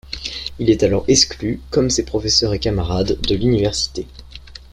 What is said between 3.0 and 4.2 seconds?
de l'université.